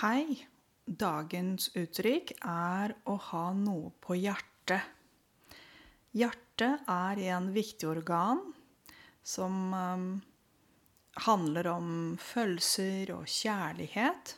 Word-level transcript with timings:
Hei. 0.00 0.46
Dagens 0.88 1.66
uttrykk 1.76 2.30
er 2.40 2.94
å 3.04 3.18
ha 3.20 3.42
noe 3.52 3.90
på 4.00 4.14
hjertet. 4.16 4.80
Hjertet 6.16 6.88
er 6.88 7.20
en 7.34 7.50
viktig 7.52 7.84
organ 7.90 8.40
som 9.20 9.58
um, 9.76 10.06
handler 11.26 11.68
om 11.74 11.92
følelser 12.16 13.12
og 13.12 13.28
kjærlighet. 13.28 14.34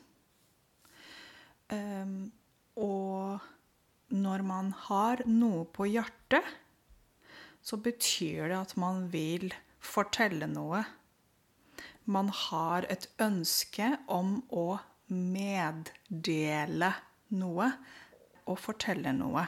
Um, 1.71 2.33
og 2.75 3.47
når 4.11 4.47
man 4.51 4.75
har 4.91 5.23
noe 5.31 5.63
på 5.71 5.87
hjertet, 5.95 6.43
så 7.63 7.79
betyr 7.79 8.49
det 8.51 8.63
at 8.65 8.81
man 8.83 9.07
vil 9.15 9.53
fortelle 9.79 10.51
noe. 10.51 10.83
Man 12.11 12.35
har 12.49 12.91
et 12.91 13.13
ønske 13.23 13.95
om 14.11 14.41
å 14.51 14.73
meddele 15.13 16.93
noe 17.39 17.69
og 18.49 18.59
fortelle 18.59 19.13
noe. 19.17 19.45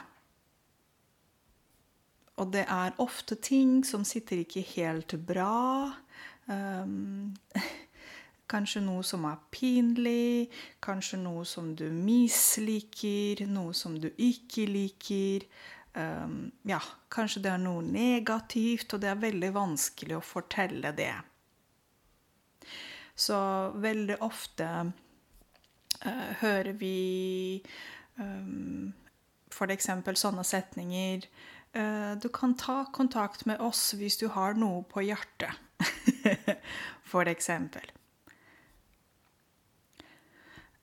Og 2.35 2.51
det 2.51 2.65
er 2.67 2.95
ofte 2.99 3.37
ting 3.39 3.79
som 3.87 4.03
sitter 4.07 4.43
ikke 4.43 4.63
helt 4.75 5.15
bra. 5.27 5.93
Um, 6.51 7.35
kanskje 8.51 8.83
noe 8.85 9.05
som 9.07 9.25
er 9.29 9.39
pinlig, 9.55 10.49
kanskje 10.83 11.21
noe 11.21 11.45
som 11.47 11.71
du 11.77 11.87
misliker, 11.93 13.45
noe 13.47 13.73
som 13.73 13.95
du 14.01 14.09
ikke 14.11 14.67
liker. 14.69 15.47
Um, 15.95 16.51
ja, 16.67 16.81
kanskje 17.09 17.45
det 17.45 17.53
er 17.53 17.63
noe 17.63 17.85
negativt, 17.87 18.91
og 18.93 19.03
det 19.03 19.13
er 19.13 19.23
veldig 19.23 19.53
vanskelig 19.55 20.19
å 20.19 20.25
fortelle 20.25 20.91
det. 20.97 21.13
Så 23.15 23.37
veldig 23.79 24.19
ofte 24.27 24.67
hører 26.41 26.73
vi 26.79 27.61
um, 28.19 28.93
f.eks. 29.51 29.89
sånne 30.19 30.43
setninger 30.45 31.27
uh, 31.77 32.13
Du 32.19 32.29
kan 32.33 32.55
ta 32.59 32.83
kontakt 32.93 33.45
med 33.45 33.61
oss 33.63 33.93
hvis 33.97 34.19
du 34.21 34.27
har 34.33 34.57
noe 34.59 34.83
på 34.89 35.05
hjertet. 35.05 35.55
eksempel. 37.29 37.91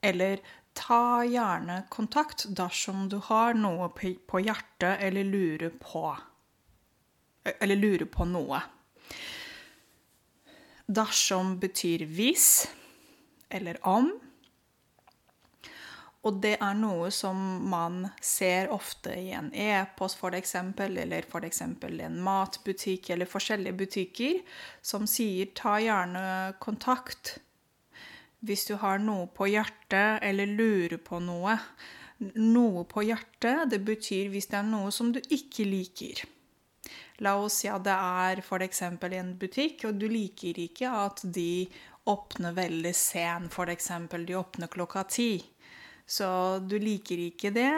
Eller 0.03 0.41
ta 0.75 1.23
gjerne 1.25 1.83
kontakt 1.92 2.47
dersom 2.48 3.08
du 3.08 3.19
har 3.29 3.55
noe 3.55 3.91
på 3.92 4.41
hjertet 4.42 5.05
eller 5.05 5.25
lurer 5.25 5.75
på 5.79 6.06
Eller 7.61 7.77
lurer 7.77 8.06
på 8.06 8.27
noe. 8.31 8.61
Dersom 10.86 11.58
betyr 11.62 12.06
hvis 12.06 12.69
eller 13.53 13.79
om. 13.86 14.11
Og 16.23 16.39
det 16.42 16.55
er 16.62 16.75
noe 16.78 17.09
som 17.11 17.37
man 17.67 18.05
ser 18.23 18.70
ofte 18.70 19.15
i 19.19 19.33
en 19.34 19.48
e-post, 19.51 20.20
f.eks., 20.23 20.55
eller 20.55 21.27
f.eks. 21.27 21.62
en 21.62 22.20
matbutikk 22.23 23.11
eller 23.11 23.27
forskjellige 23.27 23.79
butikker, 23.81 24.42
som 24.81 25.06
sier 25.11 25.51
'ta 25.51 25.81
gjerne 25.83 26.55
kontakt' 26.62 27.39
hvis 28.42 28.64
du 28.67 28.75
har 28.83 28.98
noe 28.98 29.29
på 29.31 29.47
hjertet 29.51 30.23
eller 30.27 30.51
lurer 30.51 30.98
på 30.98 31.20
noe. 31.23 31.56
Noe 32.39 32.84
på 32.91 33.05
hjertet, 33.07 33.70
det 33.70 33.81
betyr 33.86 34.31
hvis 34.33 34.51
det 34.51 34.59
er 34.59 34.67
noe 34.67 34.91
som 34.95 35.12
du 35.14 35.20
ikke 35.23 35.67
liker. 35.67 36.25
La 37.23 37.36
oss 37.39 37.61
si 37.62 37.70
at 37.70 37.84
det 37.86 37.95
er 37.95 38.42
f.eks. 38.42 38.83
en 38.83 39.33
butikk, 39.39 39.84
og 39.86 39.98
du 39.98 40.09
liker 40.11 40.59
ikke 40.59 40.91
at 40.91 41.23
de 41.23 41.69
åpner 42.11 42.55
veldig 42.57 42.95
sen, 42.98 43.47
f.eks. 43.47 43.91
de 44.27 44.39
åpner 44.39 44.70
klokka 44.70 45.05
ti. 45.07 45.31
Så 46.06 46.27
du 46.69 46.75
liker 46.83 47.20
ikke 47.28 47.53
det. 47.55 47.70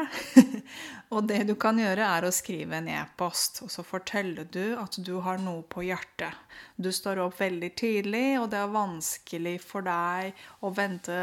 og 1.14 1.26
det 1.28 1.42
du 1.48 1.54
kan 1.60 1.78
gjøre, 1.78 2.06
er 2.06 2.26
å 2.26 2.32
skrive 2.34 2.78
en 2.80 2.88
e-post. 2.90 3.60
Og 3.66 3.70
så 3.70 3.84
forteller 3.86 4.48
du 4.50 4.74
at 4.80 4.96
du 5.06 5.12
har 5.24 5.38
noe 5.42 5.62
på 5.68 5.84
hjertet. 5.86 6.32
Du 6.76 6.90
står 6.94 7.20
opp 7.22 7.38
veldig 7.38 7.70
tidlig, 7.78 8.24
og 8.40 8.48
det 8.52 8.58
er 8.62 8.74
vanskelig 8.74 9.54
for 9.62 9.86
deg 9.86 10.44
å 10.64 10.72
vente 10.74 11.18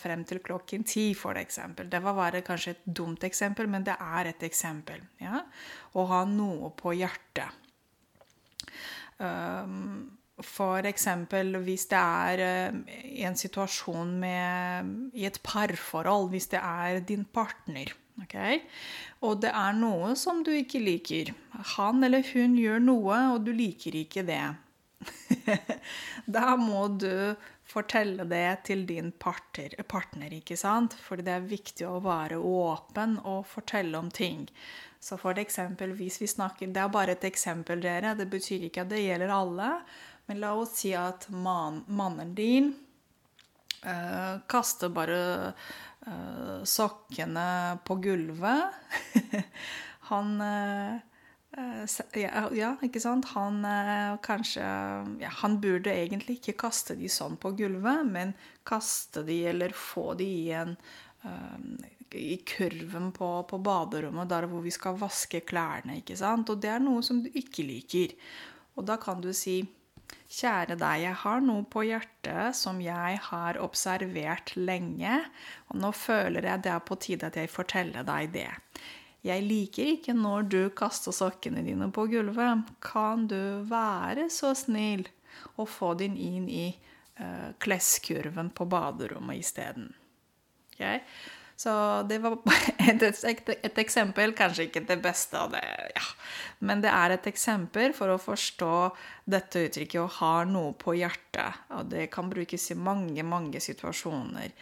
frem 0.00 0.24
til 0.26 0.42
klokken 0.42 0.86
ti, 0.88 1.10
f.eks. 1.14 1.60
Det 1.84 2.02
var 2.02 2.18
bare 2.18 2.44
kanskje 2.46 2.76
et 2.76 2.84
dumt 2.88 3.26
eksempel, 3.28 3.70
men 3.70 3.86
det 3.86 3.98
er 4.00 4.32
et 4.32 4.46
eksempel. 4.48 5.04
Ja? 5.22 5.44
Å 5.94 6.08
ha 6.10 6.24
noe 6.30 6.72
på 6.76 6.96
hjertet. 6.96 7.62
Um, 9.16 10.16
for 10.44 10.84
eksempel 10.84 11.54
hvis 11.64 11.86
det 11.88 12.00
er 12.00 12.42
eh, 12.44 13.22
en 13.24 13.36
situasjon 13.38 14.10
med, 14.20 14.90
i 15.16 15.24
et 15.28 15.38
parforhold, 15.44 16.28
hvis 16.34 16.50
det 16.52 16.60
er 16.60 17.00
din 17.08 17.24
partner. 17.24 17.94
Okay? 18.24 18.60
Og 19.24 19.40
det 19.42 19.52
er 19.52 19.76
noe 19.76 20.14
som 20.16 20.42
du 20.44 20.52
ikke 20.52 20.80
liker. 20.80 21.32
Han 21.76 22.04
eller 22.04 22.24
hun 22.34 22.56
gjør 22.60 22.80
noe, 22.84 23.18
og 23.34 23.44
du 23.48 23.52
liker 23.56 23.96
ikke 23.96 24.24
det. 24.28 24.44
da 26.36 26.56
må 26.60 26.86
du 27.00 27.36
fortelle 27.66 28.24
det 28.30 28.64
til 28.68 28.84
din 28.88 29.10
partner, 29.12 29.74
partner, 29.88 30.32
ikke 30.32 30.56
sant? 30.58 30.94
For 31.02 31.20
det 31.20 31.32
er 31.34 31.48
viktig 31.48 31.86
å 31.88 32.00
være 32.04 32.38
åpen 32.38 33.18
og 33.24 33.44
fortelle 33.50 33.98
om 33.98 34.10
ting. 34.12 34.46
Så 35.02 35.18
for 35.20 35.38
eksempel, 35.38 35.92
hvis 35.94 36.20
vi 36.22 36.26
snakker 36.26 36.72
Det 36.72 36.82
er 36.82 36.88
bare 36.90 37.14
et 37.14 37.24
eksempel, 37.28 37.82
dere. 37.82 38.14
Det 38.16 38.26
betyr 38.30 38.66
ikke 38.66 38.86
at 38.86 38.90
det 38.90 39.04
gjelder 39.04 39.34
alle. 39.34 39.70
Men 40.26 40.40
la 40.42 40.52
oss 40.58 40.78
si 40.80 40.92
at 40.98 41.28
man, 41.30 41.84
mannen 41.86 42.34
din 42.34 42.72
uh, 43.86 44.38
kaster 44.50 44.90
bare 44.94 45.52
uh, 46.06 46.62
sokkene 46.66 47.78
på 47.86 47.98
gulvet. 48.02 48.64
Han 50.10 50.40
uh, 50.40 50.96
ja, 52.12 52.42
ja, 52.52 52.74
ikke 52.84 53.00
sant? 53.00 53.30
Han 53.32 53.62
kanskje 54.20 54.60
ja, 55.22 55.30
Han 55.40 55.54
burde 55.62 55.94
egentlig 55.94 56.36
ikke 56.36 56.56
kaste 56.66 56.98
de 56.98 57.08
sånn 57.08 57.38
på 57.40 57.54
gulvet, 57.56 58.02
men 58.04 58.34
kaste 58.66 59.22
de 59.24 59.38
eller 59.54 59.72
få 59.72 60.10
de 60.20 60.26
i 60.26 60.50
en 60.52 60.74
i 62.16 62.36
kurven 62.46 63.08
på, 63.12 63.28
på, 63.48 63.58
baderommet, 63.58 64.28
der 64.28 64.46
hvor 64.50 64.60
vi 64.62 64.70
skal 64.70 64.98
vaske 65.00 65.40
klærne. 65.48 65.98
ikke 66.02 66.16
sant? 66.18 66.50
Og 66.52 66.60
det 66.62 66.70
er 66.70 66.82
noe 66.82 67.02
som 67.02 67.22
du 67.24 67.30
ikke 67.32 67.64
liker. 67.66 68.14
Og 68.76 68.86
da 68.86 68.98
kan 69.00 69.24
du 69.24 69.32
si 69.34 69.62
Kjære 70.26 70.74
deg, 70.76 71.02
jeg 71.04 71.16
har 71.22 71.42
noe 71.44 71.62
på 71.70 71.84
hjertet 71.86 72.56
som 72.58 72.80
jeg 72.82 73.20
har 73.28 73.58
observert 73.62 74.52
lenge, 74.58 75.20
og 75.70 75.80
nå 75.80 75.92
føler 75.94 76.48
jeg 76.50 76.64
det 76.66 76.72
er 76.74 76.84
på 76.84 76.98
tide 77.00 77.30
at 77.30 77.38
jeg 77.38 77.52
forteller 77.52 78.06
deg 78.06 78.32
det. 78.34 78.50
Jeg 79.26 79.42
liker 79.46 79.92
ikke 79.96 80.14
når 80.14 80.50
du 80.50 80.60
kaster 80.76 81.14
sokkene 81.14 81.64
dine 81.66 81.88
på 81.94 82.06
gulvet. 82.10 82.68
Kan 82.84 83.26
du 83.30 83.62
være 83.66 84.28
så 84.30 84.52
snill 84.54 85.06
å 85.58 85.66
få 85.66 85.94
din 85.98 86.14
inn 86.20 86.46
i 86.50 86.68
uh, 87.18 87.50
kleskurven 87.62 88.52
på 88.54 88.68
baderommet 88.70 89.42
isteden? 89.42 89.90
Okay? 90.74 91.00
Så 91.56 92.02
det 92.08 92.18
var 92.18 92.36
et, 92.78 93.02
et, 93.02 93.48
et, 93.48 93.78
eksempel, 93.78 94.34
kanskje 94.36 94.68
ikke 94.68 94.84
det 94.88 94.98
beste 95.04 95.38
av 95.40 95.54
det, 95.54 95.62
ja. 95.94 96.04
Men 96.58 96.82
det 96.84 96.92
er 96.92 97.14
et 97.14 97.28
eksempel 97.28 97.94
for 97.96 98.12
å 98.12 98.20
forstå 98.20 98.72
dette 99.24 99.64
uttrykket 99.66 100.02
å 100.02 100.10
ha 100.18 100.34
noe 100.48 100.74
på 100.76 100.94
hjertet. 100.98 101.64
Og 101.76 101.88
det 101.92 102.10
kan 102.12 102.28
brukes 102.32 102.70
i 102.72 102.76
mange, 102.76 103.24
mange 103.24 103.60
situasjoner. 103.64 104.52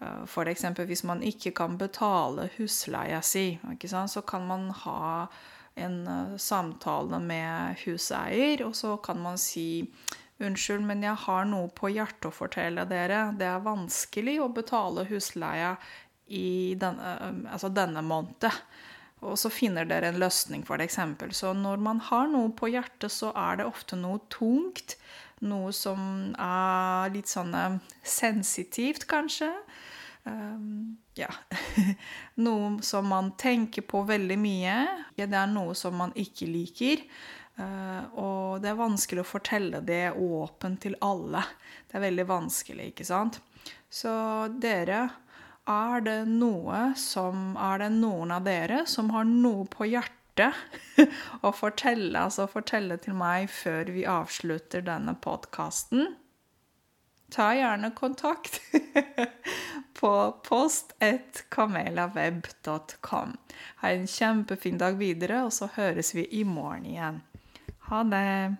Eh, 0.00 0.22
F.eks. 0.28 0.68
hvis 0.84 1.04
man 1.08 1.24
ikke 1.24 1.54
kan 1.56 1.78
betale 1.80 2.50
husleia 2.58 3.22
si, 3.24 3.56
så 3.88 4.24
kan 4.28 4.46
man 4.48 4.68
ha 4.84 5.28
en 5.74 6.06
eh, 6.06 6.36
samtale 6.36 7.20
med 7.20 7.80
huseier, 7.86 8.66
og 8.66 8.76
så 8.76 8.98
kan 9.00 9.24
man 9.24 9.40
si 9.40 9.86
Unnskyld, 10.42 10.82
men 10.82 11.04
jeg 11.04 11.14
har 11.22 11.44
noe 11.46 11.68
på 11.70 11.92
hjertet 11.92 12.26
å 12.26 12.34
fortelle 12.34 12.82
dere. 12.90 13.28
Det 13.38 13.46
er 13.46 13.60
vanskelig 13.62 14.40
å 14.42 14.48
betale 14.50 15.04
husleia 15.06 15.76
i 16.32 16.74
denne, 16.80 17.14
altså 17.52 17.70
denne 17.72 18.02
måneden. 18.04 18.56
Og 19.22 19.38
så 19.38 19.52
finner 19.54 19.86
dere 19.86 20.10
en 20.10 20.18
løsning 20.18 20.64
for 20.66 20.82
eksempel. 20.82 21.30
Så 21.34 21.52
når 21.54 21.82
man 21.82 22.00
har 22.08 22.26
noe 22.30 22.50
på 22.58 22.72
hjertet, 22.72 23.12
så 23.14 23.30
er 23.38 23.60
det 23.60 23.68
ofte 23.68 23.98
noe 23.98 24.18
tungt. 24.32 24.96
Noe 25.46 25.70
som 25.74 26.32
er 26.38 27.12
litt 27.14 27.30
sånn 27.30 27.54
sensitivt, 28.02 29.06
kanskje. 29.10 29.52
Um, 30.24 30.98
ja. 31.18 31.30
noe 32.46 32.82
som 32.86 33.08
man 33.10 33.32
tenker 33.38 33.86
på 33.86 34.02
veldig 34.10 34.38
mye. 34.42 34.76
Det 35.18 35.30
er 35.30 35.54
noe 35.54 35.76
som 35.78 35.94
man 36.02 36.14
ikke 36.18 36.50
liker. 36.50 37.06
Uh, 37.60 38.02
og 38.18 38.62
det 38.62 38.72
er 38.72 38.78
vanskelig 38.78 39.22
å 39.22 39.28
fortelle 39.28 39.82
det 39.86 40.08
åpent 40.18 40.82
til 40.82 40.98
alle. 41.04 41.44
Det 41.86 41.98
er 41.98 42.06
veldig 42.08 42.26
vanskelig, 42.30 42.90
ikke 42.90 43.06
sant? 43.06 43.38
Så 43.92 44.10
dere 44.58 45.04
er 45.68 46.00
det 46.02 46.28
noe 46.28 46.94
som 46.98 47.56
Er 47.60 47.78
det 47.84 47.90
noen 47.94 48.30
av 48.34 48.42
dere 48.46 48.86
som 48.90 49.10
har 49.14 49.24
noe 49.28 49.66
på 49.70 49.84
hjertet 49.90 50.54
å 51.46 51.52
fortelle, 51.54 52.18
altså 52.18 52.46
fortelle 52.50 52.96
til 53.02 53.14
meg 53.14 53.50
før 53.52 53.84
vi 53.94 54.06
avslutter 54.08 54.80
denne 54.86 55.14
podkasten? 55.14 56.16
Ta 57.32 57.54
gjerne 57.56 57.90
kontakt 57.96 58.60
på 60.00 60.12
post1kamelaweb.com. 60.48 63.36
Ha 63.80 63.88
en 63.88 64.06
kjempefin 64.06 64.78
dag 64.80 64.94
videre, 65.00 65.44
og 65.46 65.52
så 65.56 65.66
høres 65.78 66.14
vi 66.16 66.24
i 66.40 66.42
morgen 66.44 66.86
igjen. 66.90 67.22
Ha 67.88 67.98
det! 68.04 68.56